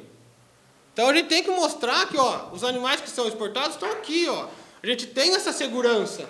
Então 0.95 1.09
a 1.09 1.13
gente 1.13 1.27
tem 1.27 1.43
que 1.43 1.51
mostrar 1.51 2.07
que 2.07 2.17
ó, 2.17 2.51
os 2.53 2.63
animais 2.63 3.01
que 3.01 3.09
são 3.09 3.27
exportados 3.27 3.71
estão 3.71 3.91
aqui. 3.91 4.29
Ó. 4.29 4.47
A 4.81 4.87
gente 4.87 5.05
tem 5.07 5.35
essa 5.35 5.51
segurança. 5.51 6.25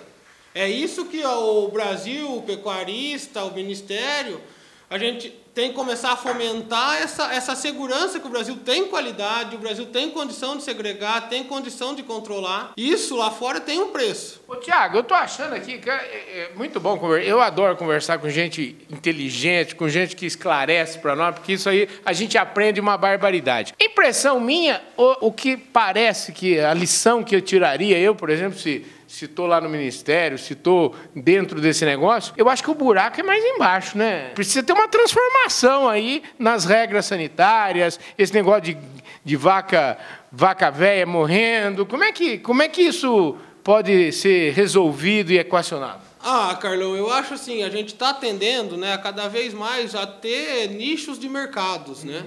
É 0.52 0.68
isso 0.68 1.04
que 1.04 1.24
ó, 1.24 1.64
o 1.64 1.68
Brasil, 1.68 2.36
o 2.36 2.42
pecuarista, 2.42 3.44
o 3.44 3.54
Ministério, 3.54 4.40
a 4.88 4.98
gente 4.98 5.34
tem 5.56 5.70
que 5.70 5.74
começar 5.74 6.12
a 6.12 6.16
fomentar 6.16 7.02
essa, 7.02 7.32
essa 7.32 7.56
segurança 7.56 8.20
que 8.20 8.26
o 8.26 8.30
Brasil 8.30 8.56
tem 8.62 8.88
qualidade, 8.88 9.56
o 9.56 9.58
Brasil 9.58 9.86
tem 9.86 10.10
condição 10.10 10.54
de 10.56 10.62
segregar, 10.62 11.30
tem 11.30 11.44
condição 11.44 11.94
de 11.94 12.02
controlar. 12.02 12.72
Isso 12.76 13.16
lá 13.16 13.30
fora 13.30 13.58
tem 13.58 13.80
um 13.80 13.88
preço. 13.88 14.42
Ô, 14.46 14.56
Tiago, 14.56 14.98
eu 14.98 15.02
tô 15.02 15.14
achando 15.14 15.54
aqui 15.54 15.78
que 15.78 15.88
é, 15.88 15.94
é, 15.94 16.40
é 16.40 16.50
muito 16.54 16.78
bom 16.78 16.98
conversar. 16.98 17.26
Eu 17.26 17.40
adoro 17.40 17.74
conversar 17.74 18.18
com 18.18 18.28
gente 18.28 18.76
inteligente, 18.90 19.74
com 19.74 19.88
gente 19.88 20.14
que 20.14 20.26
esclarece 20.26 20.98
para 20.98 21.16
nós, 21.16 21.34
porque 21.34 21.54
isso 21.54 21.70
aí 21.70 21.88
a 22.04 22.12
gente 22.12 22.36
aprende 22.36 22.78
uma 22.78 22.98
barbaridade. 22.98 23.74
Impressão 23.80 24.38
minha, 24.38 24.82
o, 24.94 25.28
o 25.28 25.32
que 25.32 25.56
parece 25.56 26.32
que 26.32 26.60
a 26.60 26.74
lição 26.74 27.24
que 27.24 27.34
eu 27.34 27.40
tiraria, 27.40 27.98
eu, 27.98 28.14
por 28.14 28.28
exemplo, 28.28 28.58
se 28.58 28.84
estou 29.24 29.46
lá 29.46 29.60
no 29.60 29.68
ministério, 29.68 30.36
estou 30.36 30.94
dentro 31.14 31.60
desse 31.60 31.84
negócio, 31.84 32.34
eu 32.36 32.48
acho 32.48 32.62
que 32.62 32.70
o 32.70 32.74
buraco 32.74 33.18
é 33.18 33.22
mais 33.22 33.42
embaixo, 33.42 33.96
né? 33.96 34.30
Precisa 34.34 34.62
ter 34.62 34.72
uma 34.72 34.88
transformação 34.88 35.88
aí 35.88 36.22
nas 36.38 36.64
regras 36.64 37.06
sanitárias, 37.06 37.98
esse 38.18 38.34
negócio 38.34 38.62
de, 38.62 38.78
de 39.24 39.36
vaca 39.36 39.98
vaca 40.36 40.70
velha 40.70 41.06
morrendo. 41.06 41.86
Como 41.86 42.04
é, 42.04 42.12
que, 42.12 42.38
como 42.38 42.62
é 42.62 42.68
que 42.68 42.82
isso 42.82 43.36
pode 43.64 44.12
ser 44.12 44.52
resolvido 44.52 45.32
e 45.32 45.38
equacionado? 45.38 46.02
Ah, 46.22 46.56
Carlão, 46.60 46.94
eu 46.94 47.10
acho 47.10 47.34
assim, 47.34 47.62
a 47.62 47.70
gente 47.70 47.94
está 47.94 48.10
atendendo 48.10 48.76
né, 48.76 48.98
cada 48.98 49.28
vez 49.28 49.54
mais 49.54 49.94
a 49.94 50.06
ter 50.06 50.68
nichos 50.68 51.18
de 51.18 51.28
mercados, 51.28 52.04
né? 52.04 52.22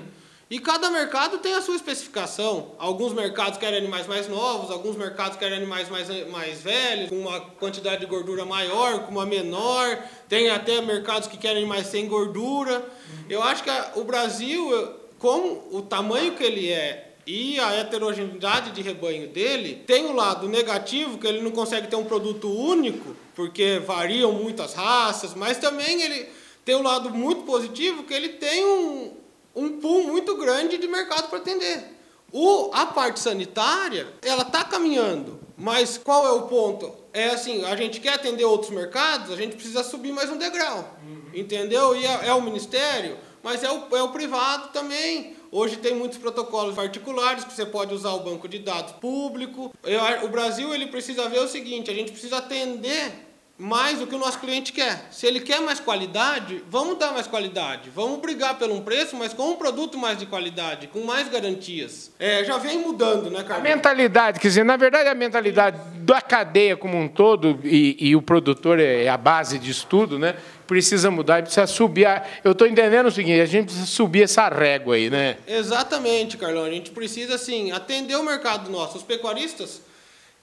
E 0.49 0.57
cada 0.57 0.89
mercado 0.89 1.37
tem 1.37 1.53
a 1.53 1.61
sua 1.61 1.75
especificação. 1.75 2.71
Alguns 2.79 3.13
mercados 3.13 3.59
querem 3.59 3.77
animais 3.77 4.07
mais 4.07 4.27
novos, 4.27 4.71
alguns 4.71 4.95
mercados 4.95 5.37
querem 5.37 5.57
animais 5.57 5.87
mais, 5.89 6.07
mais 6.27 6.59
velhos, 6.61 7.09
com 7.09 7.19
uma 7.19 7.39
quantidade 7.39 7.99
de 7.99 8.07
gordura 8.07 8.43
maior, 8.45 9.05
com 9.05 9.11
uma 9.11 9.27
menor. 9.27 9.99
Tem 10.27 10.49
até 10.49 10.81
mercados 10.81 11.27
que 11.27 11.37
querem 11.37 11.59
animais 11.59 11.85
sem 11.85 12.07
gordura. 12.07 12.83
Eu 13.29 13.43
acho 13.43 13.63
que 13.63 13.69
a, 13.69 13.91
o 13.97 14.03
Brasil, 14.03 14.71
com 15.19 15.67
o 15.71 15.83
tamanho 15.83 16.35
que 16.35 16.43
ele 16.43 16.71
é 16.71 17.13
e 17.27 17.59
a 17.59 17.75
heterogeneidade 17.75 18.71
de 18.71 18.81
rebanho 18.81 19.27
dele 19.27 19.83
tem 19.85 20.07
o 20.07 20.09
um 20.09 20.15
lado 20.15 20.49
negativo, 20.49 21.19
que 21.19 21.27
ele 21.27 21.41
não 21.41 21.51
consegue 21.51 21.87
ter 21.87 21.95
um 21.95 22.05
produto 22.05 22.51
único, 22.51 23.15
porque 23.35 23.77
variam 23.85 24.31
muitas 24.31 24.73
raças, 24.73 25.35
mas 25.35 25.59
também 25.59 26.01
ele 26.01 26.27
tem 26.65 26.73
o 26.73 26.79
um 26.79 26.83
lado 26.83 27.11
muito 27.11 27.43
positivo, 27.43 28.01
que 28.01 28.15
ele 28.15 28.29
tem 28.29 28.65
um, 28.65 29.13
um 29.59 29.79
pool 29.79 30.03
muito 30.03 30.35
grande 30.37 30.77
de 30.77 30.87
mercado 30.87 31.29
para 31.29 31.39
atender. 31.39 31.83
O, 32.31 32.69
a 32.73 32.85
parte 32.85 33.19
sanitária, 33.19 34.07
ela 34.21 34.43
está 34.43 34.63
caminhando, 34.63 35.39
mas 35.57 35.97
qual 35.97 36.25
é 36.25 36.31
o 36.31 36.43
ponto? 36.43 36.93
É 37.11 37.29
assim, 37.29 37.65
a 37.65 37.75
gente 37.75 37.99
quer 37.99 38.13
atender 38.13 38.45
outros 38.45 38.71
mercados, 38.71 39.31
a 39.31 39.35
gente 39.35 39.55
precisa 39.55 39.83
subir 39.83 40.11
mais 40.11 40.29
um 40.29 40.37
degrau, 40.37 40.97
uhum. 41.03 41.21
entendeu? 41.33 41.95
E 41.95 42.05
é, 42.05 42.27
é, 42.27 42.33
o 42.33 42.41
Ministério, 42.41 43.17
mas 43.43 43.63
é 43.63 43.71
o, 43.71 43.95
é 43.95 44.03
o 44.03 44.09
privado 44.09 44.69
também. 44.69 45.35
Hoje 45.51 45.77
tem 45.77 45.95
muitos 45.95 46.19
protocolos 46.19 46.75
particulares 46.75 47.43
que 47.43 47.51
você 47.51 47.65
pode 47.65 47.93
usar 47.93 48.11
o 48.11 48.19
banco 48.19 48.47
de 48.47 48.59
dados 48.59 48.91
público. 48.93 49.73
Eu, 49.83 49.99
o 50.25 50.27
Brasil 50.29 50.73
ele 50.75 50.85
precisa 50.85 51.27
ver 51.27 51.39
o 51.39 51.47
seguinte, 51.47 51.89
a 51.89 51.93
gente 51.95 52.11
precisa 52.11 52.37
atender 52.37 53.28
mais 53.59 53.99
do 53.99 54.07
que 54.07 54.15
o 54.15 54.17
nosso 54.17 54.39
cliente 54.39 54.71
quer. 54.71 55.07
Se 55.11 55.27
ele 55.27 55.41
quer 55.41 55.59
mais 55.59 55.81
qualidade, 55.81 56.63
vamos 56.69 56.97
dar 56.97 57.11
mais 57.11 57.27
qualidade. 57.27 57.89
Vamos 57.93 58.21
brigar 58.21 58.57
pelo 58.57 58.73
um 58.73 58.81
preço, 58.81 59.17
mas 59.17 59.33
com 59.33 59.51
um 59.51 59.55
produto 59.57 59.97
mais 59.97 60.17
de 60.17 60.25
qualidade, 60.25 60.87
com 60.87 61.01
mais 61.01 61.27
garantias. 61.27 62.09
É, 62.17 62.45
já 62.45 62.57
vem 62.57 62.77
mudando, 62.77 63.29
né, 63.29 63.43
Carlos? 63.43 63.69
A 63.69 63.75
mentalidade, 63.75 64.39
quer 64.39 64.47
dizer, 64.47 64.63
na 64.63 64.77
verdade, 64.77 65.09
a 65.09 65.13
mentalidade 65.13 65.77
da 65.97 66.21
cadeia 66.21 66.77
como 66.77 66.97
um 66.97 67.09
todo, 67.09 67.59
e, 67.65 67.97
e 67.99 68.15
o 68.15 68.21
produtor 68.21 68.79
é 68.79 69.09
a 69.09 69.17
base 69.17 69.59
disso 69.59 69.85
tudo, 69.89 70.17
né? 70.17 70.37
Precisa 70.65 71.11
mudar 71.11 71.39
e 71.39 71.41
precisa 71.41 71.67
subir. 71.67 72.05
A, 72.05 72.25
eu 72.45 72.53
estou 72.53 72.65
entendendo 72.65 73.07
o 73.07 73.11
seguinte, 73.11 73.41
a 73.41 73.45
gente 73.45 73.65
precisa 73.65 73.87
subir 73.87 74.23
essa 74.23 74.47
régua 74.47 74.95
aí, 74.95 75.09
né? 75.09 75.35
Exatamente, 75.45 76.37
Carlão. 76.37 76.63
A 76.63 76.69
gente 76.69 76.91
precisa, 76.91 77.35
assim, 77.35 77.73
atender 77.73 78.15
o 78.15 78.23
mercado 78.23 78.69
nosso. 78.69 78.97
Os 78.97 79.03
pecuaristas 79.03 79.81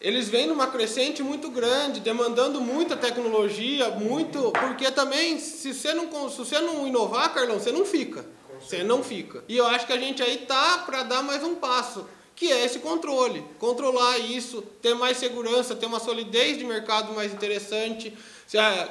eles 0.00 0.28
vêm 0.28 0.46
numa 0.46 0.66
crescente 0.66 1.22
muito 1.22 1.50
grande, 1.50 2.00
demandando 2.00 2.60
muita 2.60 2.96
tecnologia, 2.96 3.90
muito, 3.90 4.52
porque 4.52 4.90
também 4.90 5.38
se 5.38 5.72
você 5.72 5.94
não 5.94 6.28
se 6.28 6.38
você 6.38 6.60
não 6.60 6.86
inovar, 6.86 7.32
Carlão, 7.32 7.58
você 7.58 7.72
não 7.72 7.84
fica. 7.84 8.24
Você 8.60 8.82
não 8.82 9.02
fica. 9.02 9.44
E 9.48 9.56
eu 9.56 9.66
acho 9.66 9.86
que 9.86 9.92
a 9.92 9.98
gente 9.98 10.22
aí 10.22 10.38
tá 10.38 10.78
para 10.78 11.02
dar 11.02 11.22
mais 11.22 11.42
um 11.42 11.54
passo, 11.54 12.06
que 12.34 12.50
é 12.50 12.64
esse 12.64 12.78
controle, 12.78 13.44
controlar 13.58 14.18
isso, 14.18 14.62
ter 14.82 14.94
mais 14.94 15.16
segurança, 15.16 15.74
ter 15.74 15.86
uma 15.86 16.00
solidez 16.00 16.58
de 16.58 16.64
mercado 16.64 17.14
mais 17.14 17.32
interessante. 17.32 18.12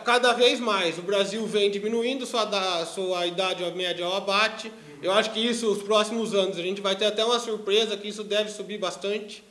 Cada 0.03 0.33
vez 0.33 0.59
mais 0.59 0.97
o 0.97 1.01
Brasil 1.01 1.45
vem 1.45 1.69
diminuindo 1.69 2.25
sua, 2.25 2.85
sua 2.85 3.27
idade 3.27 3.63
média 3.75 4.05
ao 4.05 4.15
abate. 4.15 4.71
Eu 5.01 5.12
acho 5.12 5.31
que 5.31 5.39
isso, 5.39 5.71
os 5.71 5.83
próximos 5.83 6.33
anos, 6.33 6.57
a 6.57 6.62
gente 6.62 6.81
vai 6.81 6.95
ter 6.95 7.05
até 7.05 7.24
uma 7.24 7.39
surpresa 7.39 7.95
que 7.95 8.07
isso 8.07 8.24
deve 8.24 8.50
subir 8.50 8.79
bastante. 8.79 9.43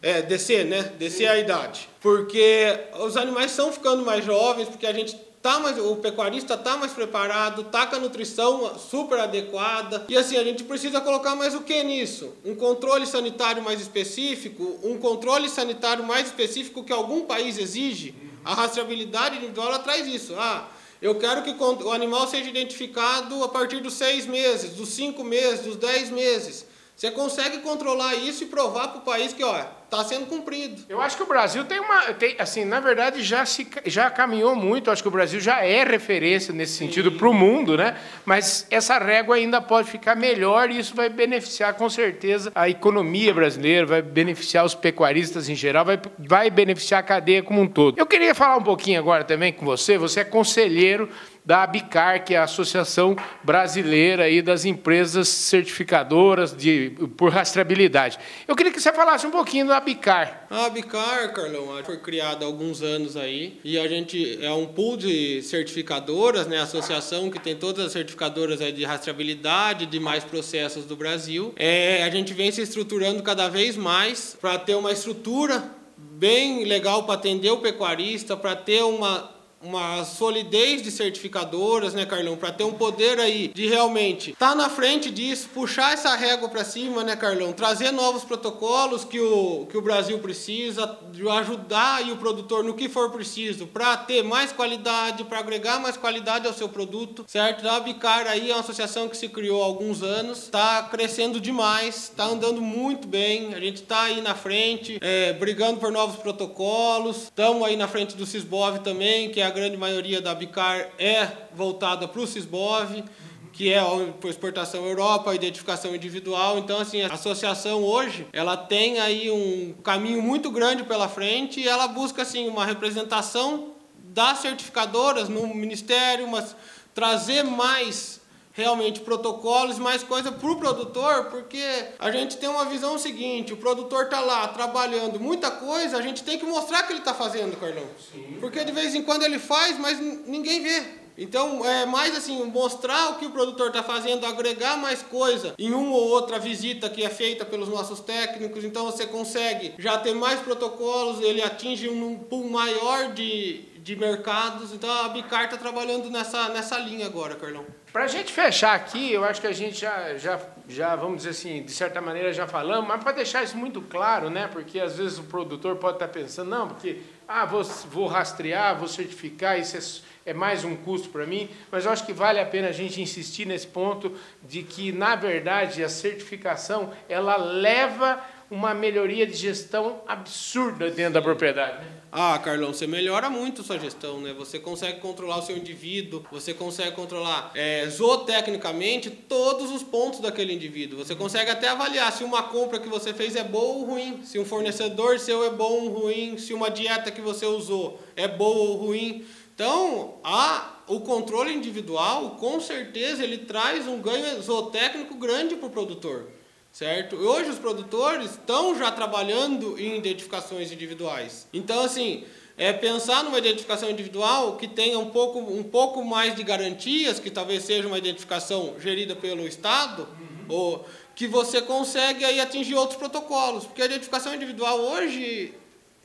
É, 0.00 0.22
descer, 0.22 0.64
né? 0.64 0.92
Descer 0.98 1.28
a 1.28 1.38
idade. 1.38 1.88
Porque 2.00 2.78
os 3.00 3.16
animais 3.16 3.50
estão 3.50 3.72
ficando 3.72 4.04
mais 4.04 4.24
jovens, 4.24 4.68
porque 4.68 4.86
a 4.86 4.92
gente 4.92 5.16
tá 5.42 5.58
mais, 5.58 5.78
o 5.78 5.96
pecuarista 5.96 6.54
está 6.54 6.76
mais 6.76 6.92
preparado, 6.92 7.64
tá 7.64 7.86
com 7.86 7.96
a 7.96 7.98
nutrição 7.98 8.78
super 8.78 9.18
adequada. 9.18 10.04
E 10.08 10.16
assim, 10.16 10.36
a 10.36 10.44
gente 10.44 10.64
precisa 10.64 11.00
colocar 11.00 11.34
mais 11.34 11.54
o 11.54 11.60
que 11.60 11.82
nisso? 11.82 12.32
Um 12.44 12.54
controle 12.54 13.06
sanitário 13.06 13.62
mais 13.62 13.80
específico, 13.80 14.78
um 14.82 14.98
controle 14.98 15.48
sanitário 15.48 16.04
mais 16.04 16.26
específico 16.26 16.84
que 16.84 16.92
algum 16.92 17.22
país 17.22 17.58
exige. 17.58 18.14
A 18.44 18.54
rastreabilidade 18.54 19.36
individual 19.36 19.78
traz 19.80 20.06
isso. 20.06 20.34
Ah, 20.36 20.68
eu 21.00 21.14
quero 21.16 21.42
que 21.42 21.50
o 21.50 21.92
animal 21.92 22.26
seja 22.26 22.48
identificado 22.48 23.42
a 23.44 23.48
partir 23.48 23.80
dos 23.80 23.94
seis 23.94 24.26
meses, 24.26 24.72
dos 24.72 24.88
cinco 24.90 25.22
meses, 25.22 25.64
dos 25.64 25.76
dez 25.76 26.10
meses. 26.10 26.66
Você 26.96 27.12
consegue 27.12 27.58
controlar 27.58 28.16
isso 28.16 28.42
e 28.42 28.46
provar 28.46 28.88
para 28.88 28.98
o 28.98 29.02
país 29.02 29.32
que, 29.32 29.44
ó, 29.44 29.64
está 29.90 30.04
sendo 30.04 30.26
cumprido. 30.26 30.82
Eu 30.86 31.00
acho 31.00 31.16
que 31.16 31.22
o 31.22 31.26
Brasil 31.26 31.64
tem 31.64 31.80
uma, 31.80 32.12
tem, 32.12 32.36
assim, 32.38 32.62
na 32.64 32.78
verdade 32.78 33.22
já 33.22 33.46
se 33.46 33.66
já 33.86 34.10
caminhou 34.10 34.54
muito. 34.54 34.90
Acho 34.90 35.02
que 35.02 35.08
o 35.08 35.10
Brasil 35.10 35.40
já 35.40 35.64
é 35.64 35.82
referência 35.82 36.52
nesse 36.52 36.74
sentido 36.74 37.12
para 37.12 37.28
o 37.28 37.32
mundo, 37.32 37.76
né? 37.76 37.96
Mas 38.24 38.66
essa 38.70 38.98
régua 38.98 39.36
ainda 39.36 39.60
pode 39.62 39.90
ficar 39.90 40.14
melhor 40.14 40.70
e 40.70 40.78
isso 40.78 40.94
vai 40.94 41.08
beneficiar 41.08 41.72
com 41.74 41.88
certeza 41.88 42.52
a 42.54 42.68
economia 42.68 43.32
brasileira, 43.32 43.86
vai 43.86 44.02
beneficiar 44.02 44.64
os 44.64 44.74
pecuaristas 44.74 45.48
em 45.48 45.54
geral, 45.54 45.86
vai, 45.86 45.98
vai 46.18 46.50
beneficiar 46.50 47.00
a 47.00 47.02
cadeia 47.02 47.42
como 47.42 47.62
um 47.62 47.66
todo. 47.66 47.98
Eu 47.98 48.06
queria 48.06 48.34
falar 48.34 48.58
um 48.58 48.62
pouquinho 48.62 49.00
agora 49.00 49.24
também 49.24 49.52
com 49.52 49.64
você. 49.64 49.96
Você 49.96 50.20
é 50.20 50.24
conselheiro 50.24 51.08
da 51.48 51.62
ABICAR, 51.62 52.24
que 52.26 52.34
é 52.34 52.38
a 52.38 52.42
Associação 52.42 53.16
Brasileira 53.42 54.24
aí 54.24 54.42
das 54.42 54.66
Empresas 54.66 55.28
Certificadoras 55.28 56.54
de, 56.54 56.92
por 57.16 57.32
Rastreabilidade. 57.32 58.18
Eu 58.46 58.54
queria 58.54 58.70
que 58.70 58.78
você 58.78 58.92
falasse 58.92 59.26
um 59.26 59.30
pouquinho 59.30 59.66
da 59.66 59.77
ABICAR. 59.78 60.46
A 60.50 60.66
ABICAR, 60.66 61.32
Carlão, 61.32 61.68
foi 61.84 61.98
criada 61.98 62.44
há 62.44 62.48
alguns 62.48 62.82
anos 62.82 63.16
aí 63.16 63.60
e 63.62 63.78
a 63.78 63.86
gente 63.86 64.38
é 64.44 64.52
um 64.52 64.66
pool 64.66 64.96
de 64.96 65.40
certificadoras, 65.42 66.48
né, 66.48 66.58
associação 66.58 67.30
que 67.30 67.38
tem 67.38 67.54
todas 67.54 67.86
as 67.86 67.92
certificadoras 67.92 68.60
aí 68.60 68.72
de 68.72 68.84
rastreabilidade 68.84 69.86
de 69.86 70.00
mais 70.00 70.24
processos 70.24 70.84
do 70.84 70.96
Brasil. 70.96 71.54
É, 71.56 72.02
a 72.02 72.10
gente 72.10 72.34
vem 72.34 72.50
se 72.50 72.60
estruturando 72.60 73.22
cada 73.22 73.48
vez 73.48 73.76
mais 73.76 74.36
para 74.40 74.58
ter 74.58 74.74
uma 74.74 74.90
estrutura 74.90 75.70
bem 75.96 76.64
legal 76.64 77.04
para 77.04 77.14
atender 77.14 77.50
o 77.50 77.58
pecuarista, 77.58 78.36
para 78.36 78.56
ter 78.56 78.82
uma 78.82 79.37
uma 79.60 80.04
solidez 80.04 80.82
de 80.82 80.90
certificadoras, 80.90 81.94
né, 81.94 82.06
Carlão, 82.06 82.36
para 82.36 82.52
ter 82.52 82.64
um 82.64 82.72
poder 82.72 83.18
aí 83.18 83.48
de 83.48 83.66
realmente 83.66 84.30
estar 84.30 84.50
tá 84.50 84.54
na 84.54 84.70
frente 84.70 85.10
disso, 85.10 85.48
puxar 85.52 85.92
essa 85.92 86.14
régua 86.14 86.48
para 86.48 86.64
cima, 86.64 87.02
né, 87.02 87.16
Carlão, 87.16 87.52
trazer 87.52 87.90
novos 87.90 88.24
protocolos 88.24 89.04
que 89.04 89.18
o, 89.18 89.66
que 89.66 89.76
o 89.76 89.82
Brasil 89.82 90.18
precisa, 90.18 90.98
ajudar 91.38 91.96
aí 91.96 92.12
o 92.12 92.16
produtor 92.16 92.62
no 92.62 92.74
que 92.74 92.88
for 92.88 93.10
preciso 93.10 93.66
para 93.66 93.96
ter 93.96 94.22
mais 94.22 94.52
qualidade, 94.52 95.24
para 95.24 95.38
agregar 95.38 95.80
mais 95.80 95.96
qualidade 95.96 96.46
ao 96.46 96.52
seu 96.52 96.68
produto, 96.68 97.24
certo? 97.26 97.66
A 97.68 97.80
Bicar 97.80 98.26
aí 98.26 98.50
é 98.50 98.54
uma 98.54 98.60
associação 98.60 99.08
que 99.08 99.16
se 99.16 99.28
criou 99.28 99.62
há 99.62 99.66
alguns 99.66 100.02
anos, 100.02 100.44
está 100.44 100.82
crescendo 100.84 101.40
demais, 101.40 102.04
está 102.04 102.24
andando 102.24 102.60
muito 102.60 103.08
bem, 103.08 103.54
a 103.54 103.60
gente 103.60 103.82
está 103.82 104.02
aí 104.02 104.20
na 104.20 104.34
frente, 104.34 104.98
é, 105.00 105.32
brigando 105.32 105.80
por 105.80 105.90
novos 105.90 106.16
protocolos, 106.16 107.24
estamos 107.24 107.66
aí 107.66 107.76
na 107.76 107.88
frente 107.88 108.16
do 108.16 108.24
Cisbov 108.24 108.78
também, 108.80 109.30
que 109.30 109.40
é 109.40 109.47
a 109.48 109.50
grande 109.50 109.78
maioria 109.78 110.20
da 110.20 110.34
Bicar 110.34 110.90
é 110.98 111.26
voltada 111.54 112.06
para 112.06 112.20
o 112.20 112.26
Cisbov, 112.26 113.02
que 113.50 113.72
é 113.72 113.80
a 113.80 114.28
exportação 114.28 114.84
Europa, 114.86 115.30
a 115.30 115.34
identificação 115.34 115.94
individual. 115.94 116.58
Então, 116.58 116.78
assim, 116.78 117.00
a 117.00 117.12
associação 117.14 117.82
hoje, 117.82 118.26
ela 118.30 118.56
tem 118.58 119.00
aí 119.00 119.30
um 119.30 119.72
caminho 119.82 120.22
muito 120.22 120.50
grande 120.50 120.84
pela 120.84 121.08
frente 121.08 121.60
e 121.60 121.66
ela 121.66 121.88
busca, 121.88 122.22
assim, 122.22 122.46
uma 122.46 122.66
representação 122.66 123.72
das 123.98 124.38
certificadoras 124.38 125.30
no 125.30 125.46
Ministério, 125.54 126.28
mas 126.28 126.54
trazer 126.94 127.42
mais 127.42 128.17
realmente 128.58 129.00
protocolos, 129.00 129.78
mais 129.78 130.02
coisa 130.02 130.32
para 130.32 130.50
o 130.50 130.56
produtor, 130.56 131.26
porque 131.26 131.64
a 131.96 132.10
gente 132.10 132.36
tem 132.36 132.48
uma 132.48 132.64
visão 132.64 132.98
seguinte: 132.98 133.52
o 133.52 133.56
produtor 133.56 134.04
está 134.04 134.20
lá 134.20 134.48
trabalhando 134.48 135.20
muita 135.20 135.48
coisa, 135.48 135.96
a 135.96 136.02
gente 136.02 136.24
tem 136.24 136.38
que 136.38 136.44
mostrar 136.44 136.82
que 136.82 136.92
ele 136.92 136.98
está 136.98 137.14
fazendo, 137.14 137.56
Carlão. 137.56 137.86
Sim. 138.12 138.36
Porque 138.40 138.64
de 138.64 138.72
vez 138.72 138.96
em 138.96 139.02
quando 139.02 139.22
ele 139.22 139.38
faz, 139.38 139.78
mas 139.78 140.00
ninguém 140.00 140.60
vê. 140.60 140.82
Então, 141.16 141.64
é 141.64 141.84
mais 141.84 142.16
assim, 142.16 142.44
mostrar 142.44 143.10
o 143.10 143.14
que 143.16 143.26
o 143.26 143.30
produtor 143.30 143.68
está 143.68 143.82
fazendo, 143.82 144.24
agregar 144.24 144.76
mais 144.76 145.02
coisa 145.02 145.52
em 145.58 145.72
uma 145.72 145.96
ou 145.96 146.08
outra 146.10 146.38
visita 146.38 146.88
que 146.88 147.04
é 147.04 147.10
feita 147.10 147.44
pelos 147.44 147.68
nossos 147.68 147.98
técnicos. 147.98 148.64
Então, 148.64 148.86
você 148.86 149.04
consegue 149.04 149.74
já 149.78 149.98
ter 149.98 150.14
mais 150.14 150.38
protocolos, 150.40 151.20
ele 151.20 151.42
atinge 151.42 151.88
um 151.88 152.16
pool 152.16 152.48
maior 152.48 153.12
de, 153.14 153.62
de 153.82 153.96
mercados. 153.96 154.72
Então, 154.72 154.88
a 154.90 155.08
Bicar 155.08 155.46
está 155.46 155.56
trabalhando 155.56 156.08
nessa, 156.08 156.50
nessa 156.50 156.78
linha 156.78 157.06
agora, 157.06 157.34
Carlão. 157.34 157.66
Para 157.92 158.04
a 158.04 158.06
gente 158.06 158.30
fechar 158.32 158.74
aqui, 158.74 159.12
eu 159.12 159.24
acho 159.24 159.40
que 159.40 159.46
a 159.46 159.52
gente 159.52 159.80
já, 159.80 160.16
já, 160.18 160.38
já, 160.68 160.94
vamos 160.94 161.18
dizer 161.18 161.30
assim, 161.30 161.62
de 161.62 161.72
certa 161.72 162.02
maneira 162.02 162.32
já 162.34 162.46
falamos, 162.46 162.86
mas 162.86 163.02
para 163.02 163.12
deixar 163.12 163.42
isso 163.42 163.56
muito 163.56 163.80
claro, 163.80 164.28
né? 164.28 164.46
Porque 164.52 164.78
às 164.78 164.98
vezes 164.98 165.18
o 165.18 165.22
produtor 165.22 165.76
pode 165.76 165.96
estar 165.96 166.06
tá 166.06 166.12
pensando, 166.12 166.50
não, 166.50 166.68
porque 166.68 167.00
ah, 167.26 167.46
vou, 167.46 167.64
vou 167.64 168.06
rastrear, 168.06 168.76
vou 168.76 168.88
certificar, 168.88 169.58
isso 169.58 170.04
é, 170.26 170.30
é 170.30 170.34
mais 170.34 170.64
um 170.64 170.76
custo 170.76 171.08
para 171.08 171.24
mim, 171.24 171.48
mas 171.70 171.86
eu 171.86 171.90
acho 171.90 172.04
que 172.04 172.12
vale 172.12 172.38
a 172.38 172.44
pena 172.44 172.68
a 172.68 172.72
gente 172.72 173.00
insistir 173.00 173.46
nesse 173.46 173.66
ponto 173.66 174.14
de 174.42 174.62
que, 174.62 174.92
na 174.92 175.16
verdade, 175.16 175.82
a 175.82 175.88
certificação 175.88 176.92
ela 177.08 177.36
leva 177.36 178.22
uma 178.50 178.72
melhoria 178.72 179.26
de 179.26 179.34
gestão 179.34 180.00
absurda 180.06 180.90
dentro 180.90 181.14
da 181.14 181.22
propriedade. 181.22 181.84
Né? 181.84 181.90
Ah, 182.10 182.38
Carlão, 182.42 182.72
você 182.72 182.86
melhora 182.86 183.28
muito 183.28 183.62
sua 183.62 183.78
gestão, 183.78 184.20
né? 184.20 184.32
Você 184.32 184.58
consegue 184.58 185.00
controlar 185.00 185.38
o 185.38 185.42
seu 185.42 185.56
indivíduo, 185.56 186.24
você 186.32 186.54
consegue 186.54 186.92
controlar 186.92 187.52
é, 187.54 187.86
zootecnicamente 187.88 189.10
todos 189.10 189.70
os 189.70 189.82
pontos 189.82 190.20
daquele 190.20 190.54
indivíduo. 190.54 190.98
Você 191.04 191.14
consegue 191.14 191.50
até 191.50 191.68
avaliar 191.68 192.10
se 192.10 192.24
uma 192.24 192.42
compra 192.44 192.78
que 192.78 192.88
você 192.88 193.12
fez 193.12 193.36
é 193.36 193.44
boa 193.44 193.74
ou 193.76 193.84
ruim, 193.84 194.22
se 194.24 194.38
um 194.38 194.44
fornecedor 194.44 195.18
seu 195.18 195.44
é 195.44 195.50
bom 195.50 195.82
ou 195.82 195.88
ruim, 195.88 196.38
se 196.38 196.54
uma 196.54 196.70
dieta 196.70 197.10
que 197.10 197.20
você 197.20 197.44
usou 197.44 198.00
é 198.16 198.26
boa 198.26 198.70
ou 198.70 198.76
ruim. 198.76 199.26
Então, 199.54 200.14
a, 200.24 200.82
o 200.86 201.00
controle 201.00 201.52
individual, 201.52 202.36
com 202.36 202.60
certeza, 202.60 203.22
ele 203.22 203.38
traz 203.38 203.86
um 203.86 204.00
ganho 204.00 204.40
zootécnico 204.40 205.16
grande 205.16 205.56
para 205.56 205.66
o 205.66 205.70
produtor. 205.70 206.28
Certo? 206.72 207.16
Hoje 207.16 207.50
os 207.50 207.58
produtores 207.58 208.32
estão 208.32 208.76
já 208.78 208.90
trabalhando 208.90 209.78
em 209.78 209.96
identificações 209.96 210.70
individuais. 210.70 211.46
Então, 211.52 211.82
assim, 211.82 212.24
é 212.56 212.72
pensar 212.72 213.22
numa 213.22 213.38
identificação 213.38 213.88
individual 213.88 214.56
que 214.56 214.66
tenha 214.66 214.98
um 214.98 215.10
pouco, 215.10 215.38
um 215.38 215.62
pouco 215.62 216.04
mais 216.04 216.34
de 216.34 216.42
garantias, 216.42 217.20
que 217.20 217.30
talvez 217.30 217.64
seja 217.64 217.86
uma 217.86 217.98
identificação 217.98 218.74
gerida 218.80 219.14
pelo 219.14 219.46
Estado, 219.46 220.02
uhum. 220.02 220.46
ou 220.48 220.86
que 221.14 221.26
você 221.26 221.62
consegue 221.62 222.24
aí 222.24 222.40
atingir 222.40 222.74
outros 222.74 222.98
protocolos. 222.98 223.64
Porque 223.64 223.82
a 223.82 223.86
identificação 223.86 224.34
individual 224.34 224.78
hoje 224.80 225.54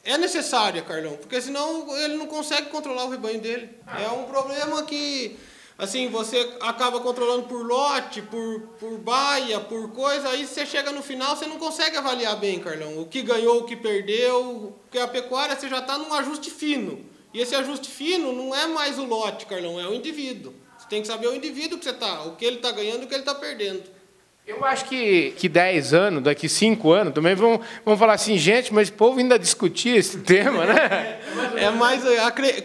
é 0.04 0.18
necessária, 0.18 0.82
Carlão, 0.82 1.16
porque 1.18 1.42
senão 1.42 1.96
ele 1.98 2.18
não 2.18 2.28
consegue 2.28 2.70
controlar 2.70 3.06
o 3.06 3.10
rebanho 3.10 3.40
dele. 3.40 3.70
É 4.02 4.08
um 4.10 4.26
problema 4.26 4.84
que 4.84 5.38
assim, 5.78 6.08
você 6.10 6.56
acaba 6.62 7.00
controlando 7.00 7.44
por 7.44 7.66
lote, 7.66 8.22
por, 8.22 8.62
por 8.80 8.98
baia, 8.98 9.60
por 9.60 9.92
coisa, 9.92 10.30
aí 10.30 10.46
você 10.46 10.66
chega 10.66 10.92
no 10.92 11.02
final, 11.02 11.36
você 11.36 11.46
não 11.46 11.58
consegue 11.58 11.98
avaliar 11.98 12.38
bem, 12.38 12.60
Carlão, 12.60 13.00
o 13.00 13.08
que 13.08 13.22
ganhou, 13.22 13.60
o 13.60 13.66
que 13.66 13.76
perdeu, 13.76 14.78
porque 14.84 15.00
a 15.00 15.08
pecuária 15.08 15.56
você 15.56 15.68
já 15.68 15.80
está 15.80 15.98
num 15.98 16.14
ajuste 16.14 16.50
fino. 16.52 17.06
E 17.34 17.42
esse 17.42 17.56
ajuste 17.56 17.90
fino 17.90 18.32
não 18.32 18.56
é 18.56 18.68
mais 18.68 19.00
o 19.00 19.06
lote, 19.06 19.46
Carlão, 19.46 19.80
é 19.80 19.88
o 19.88 19.94
indivíduo. 19.94 20.54
Você 20.78 20.88
tem 20.88 21.02
que 21.02 21.08
saber 21.08 21.28
o 21.28 21.36
indivíduo 21.36 21.80
que 21.80 21.86
você 21.86 21.92
está, 21.92 22.24
o 22.24 22.36
que 22.36 22.46
ele 22.46 22.58
está 22.58 22.72
ganhando 22.72 23.02
e 23.02 23.06
o 23.06 23.08
que 23.08 23.14
ele 23.14 23.22
está 23.22 23.34
perdendo. 23.34 23.84
Eu 24.46 24.66
acho 24.66 24.84
que, 24.86 25.34
que 25.38 25.48
10 25.48 25.94
anos, 25.94 26.24
daqui 26.24 26.50
5 26.50 26.92
anos, 26.92 27.14
também 27.14 27.34
vão, 27.34 27.62
vão 27.86 27.98
falar 27.98 28.16
assim, 28.16 28.38
gente, 28.38 28.74
mas 28.74 28.90
o 28.90 28.94
povo 28.94 29.18
ainda 29.18 29.40
discutir 29.40 29.96
esse 29.96 30.18
tema, 30.24 30.66
né? 30.66 31.18
É 31.56 31.70
mais, 31.70 32.04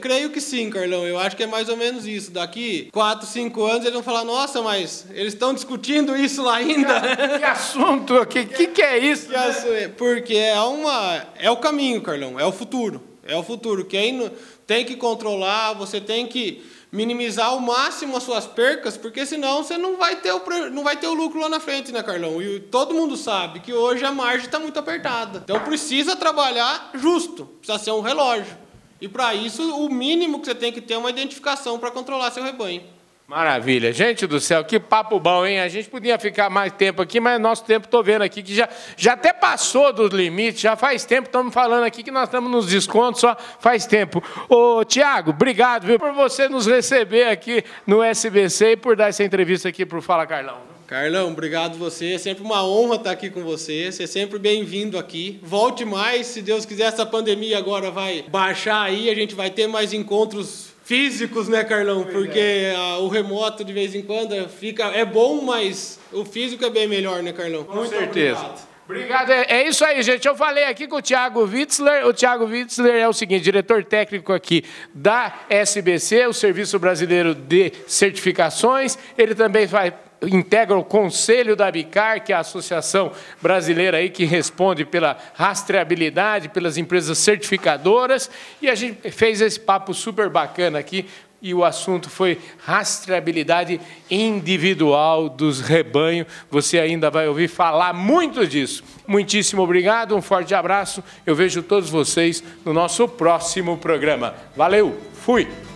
creio 0.00 0.30
que 0.30 0.40
sim, 0.40 0.70
Carlão. 0.70 1.06
Eu 1.06 1.16
acho 1.20 1.37
que 1.37 1.44
é 1.44 1.47
mais 1.47 1.68
ou 1.68 1.76
menos 1.76 2.04
isso. 2.04 2.32
Daqui 2.32 2.88
4, 2.92 3.25
5 3.25 3.64
anos 3.64 3.80
eles 3.82 3.92
vão 3.92 4.02
falar, 4.02 4.25
nossa, 4.25 4.61
mas 4.61 5.06
eles 5.12 5.35
estão 5.35 5.54
discutindo 5.54 6.16
isso 6.16 6.42
lá 6.42 6.56
ainda. 6.56 7.00
Que, 7.00 7.38
que 7.38 7.44
assunto, 7.44 8.26
que, 8.26 8.44
que, 8.44 8.66
que 8.66 8.82
é 8.82 8.99
isso? 8.99 9.28
Que 9.28 9.88
Porque 9.90 10.35
é, 10.35 10.61
uma, 10.61 11.26
é 11.38 11.49
o 11.49 11.58
caminho, 11.58 12.02
Carlão, 12.02 12.40
é 12.40 12.44
o 12.44 12.50
futuro. 12.50 13.00
É 13.28 13.37
o 13.37 13.42
futuro. 13.42 13.85
Quem 13.85 14.30
tem 14.66 14.85
que 14.85 14.97
controlar, 14.97 15.75
você 15.75 16.00
tem 16.00 16.26
que 16.26 16.64
minimizar 16.90 17.49
ao 17.49 17.61
máximo 17.61 18.16
as 18.16 18.23
suas 18.23 18.47
percas, 18.47 18.97
porque 18.97 19.26
senão 19.26 19.62
você 19.62 19.76
não 19.76 19.99
vai 19.99 20.16
ter 20.16 20.32
o, 20.32 20.40
não 20.70 20.82
vai 20.82 20.97
ter 20.97 21.06
o 21.06 21.14
lucro 21.14 21.38
lá 21.38 21.49
na 21.49 21.61
frente, 21.61 21.92
né, 21.92 22.02
Carlão? 22.02 22.40
E 22.40 22.58
todo 22.58 22.94
mundo 22.94 23.16
sabe 23.16 23.61
que 23.61 23.73
hoje 23.73 24.04
a 24.04 24.11
margem 24.11 24.47
está 24.47 24.58
muito 24.58 24.78
apertada. 24.78 25.42
Então 25.44 25.61
precisa 25.61 26.16
trabalhar 26.16 26.90
justo, 26.94 27.44
precisa 27.61 27.78
ser 27.78 27.90
um 27.90 28.00
relógio. 28.00 28.56
E 29.00 29.06
para 29.06 29.35
isso, 29.35 29.62
o 29.76 29.88
mínimo 29.88 30.40
que 30.40 30.47
você 30.47 30.54
tem 30.54 30.73
que 30.73 30.80
ter 30.80 30.94
é 30.94 30.99
uma 30.99 31.11
identificação 31.11 31.78
para 31.78 31.90
controlar 31.90 32.30
seu 32.30 32.42
rebanho. 32.42 32.82
Maravilha. 33.28 33.92
Gente 33.92 34.26
do 34.26 34.40
céu, 34.40 34.64
que 34.64 34.80
papo 34.80 35.20
bom, 35.20 35.44
hein? 35.44 35.61
A 35.61 35.68
gente 35.68 35.90
podia 35.90 36.18
ficar 36.18 36.49
mais 36.49 36.73
tempo 36.73 37.02
aqui, 37.02 37.20
mas 37.20 37.38
nosso 37.38 37.62
tempo, 37.62 37.85
estou 37.85 38.02
vendo 38.02 38.23
aqui, 38.23 38.42
que 38.42 38.54
já, 38.54 38.66
já 38.97 39.12
até 39.12 39.35
passou 39.35 39.92
dos 39.92 40.11
limites, 40.11 40.62
já 40.62 40.75
faz 40.76 41.04
tempo, 41.04 41.28
estamos 41.28 41.52
falando 41.52 41.85
aqui 41.85 42.02
que 42.02 42.11
nós 42.11 42.25
estamos 42.25 42.50
nos 42.50 42.66
descontos, 42.68 43.20
só 43.20 43.37
faz 43.61 43.85
tempo. 43.85 44.25
Ô, 44.49 44.82
Tiago, 44.82 45.32
obrigado 45.32 45.87
viu, 45.87 45.99
por 45.99 46.14
você 46.14 46.49
nos 46.49 46.66
receber 46.66 47.25
aqui 47.25 47.62
no 47.87 48.02
SBC 48.02 48.70
e 48.70 48.76
por 48.78 48.97
dar 48.97 49.08
essa 49.08 49.23
entrevista 49.23 49.68
aqui 49.68 49.85
para 49.85 49.99
o 49.99 50.00
Fala 50.00 50.26
Carlão. 50.26 50.56
Carlão, 50.87 51.30
obrigado 51.30 51.76
você. 51.76 52.14
É 52.14 52.18
sempre 52.18 52.42
uma 52.42 52.66
honra 52.66 52.94
estar 52.94 53.11
aqui 53.11 53.28
com 53.28 53.42
você. 53.42 53.92
Você 53.92 54.04
é 54.04 54.06
sempre 54.06 54.38
bem-vindo 54.38 54.97
aqui. 54.97 55.38
Volte 55.42 55.85
mais, 55.85 56.28
se 56.28 56.40
Deus 56.40 56.64
quiser, 56.64 56.85
essa 56.85 57.04
pandemia 57.04 57.58
agora 57.58 57.90
vai 57.90 58.25
baixar 58.26 58.85
aí, 58.85 59.11
a 59.11 59.14
gente 59.14 59.35
vai 59.35 59.50
ter 59.50 59.66
mais 59.66 59.92
encontros 59.92 60.67
físicos, 60.88 61.49
né, 61.49 61.62
Carlão? 61.64 62.02
Pois 62.02 62.14
Porque 62.14 62.38
é. 62.38 62.75
a, 62.75 62.97
o 62.97 63.09
remoto 63.09 63.62
de 63.62 63.75
vez 63.75 63.95
em 63.95 64.00
quando 64.00 64.49
fica 64.49 64.85
é 64.87 65.04
bom, 65.04 65.42
mas 65.42 66.00
o 66.11 66.25
físico 66.25 66.64
é 66.64 66.71
bem 66.71 66.88
melhor, 66.88 67.23
né, 67.23 67.30
Carlão? 67.30 67.62
Com 67.64 67.75
Muito 67.75 67.90
certeza. 67.90 68.38
Obrigado. 68.40 68.67
Obrigado. 68.88 69.30
É, 69.30 69.45
é, 69.50 69.68
isso 69.68 69.85
aí, 69.85 70.02
gente. 70.02 70.26
Eu 70.26 70.35
falei 70.35 70.64
aqui 70.64 70.88
com 70.88 70.97
o 70.97 71.02
Thiago 71.02 71.45
Witzler. 71.45 72.07
O 72.07 72.14
Thiago 72.14 72.47
Witzler 72.47 72.95
é 72.95 73.07
o 73.07 73.12
seguinte, 73.12 73.45
diretor 73.45 73.85
técnico 73.85 74.33
aqui 74.33 74.64
da 74.95 75.40
SBC, 75.50 76.26
o 76.26 76.33
Serviço 76.33 76.78
Brasileiro 76.78 77.35
de 77.35 77.71
Certificações. 77.87 78.97
Ele 79.18 79.35
também 79.35 79.66
vai 79.66 79.92
integra 80.23 80.76
o 80.76 80.82
conselho 80.82 81.54
da 81.54 81.71
Bicar, 81.71 82.25
que 82.25 82.32
é 82.32 82.36
a 82.36 82.41
associação 82.41 83.12
brasileira 83.41 83.99
aí 83.99 84.10
que 84.10 84.25
responde 84.25 84.84
pela 84.84 85.17
rastreabilidade, 85.34 86.49
pelas 86.49 86.76
empresas 86.76 87.19
certificadoras, 87.19 88.28
e 88.60 88.69
a 88.69 88.75
gente 88.75 89.12
fez 89.12 89.41
esse 89.41 89.60
papo 89.60 89.95
super 89.95 90.28
bacana 90.28 90.78
aqui 90.78 91.06
e 91.40 91.54
o 91.54 91.64
assunto 91.64 92.10
foi 92.10 92.38
rastreabilidade 92.58 93.80
individual 94.10 95.28
dos 95.28 95.60
rebanhos. 95.60 96.26
Você 96.50 96.78
ainda 96.78 97.10
vai 97.10 97.28
ouvir 97.28 97.48
falar 97.48 97.92
muito 97.92 98.46
disso. 98.46 98.82
Muitíssimo 99.06 99.62
obrigado, 99.62 100.16
um 100.16 100.22
forte 100.22 100.54
abraço. 100.54 101.02
Eu 101.24 101.34
vejo 101.34 101.62
todos 101.62 101.88
vocês 101.88 102.42
no 102.64 102.72
nosso 102.72 103.06
próximo 103.06 103.76
programa. 103.76 104.34
Valeu, 104.56 104.98
fui! 105.14 105.68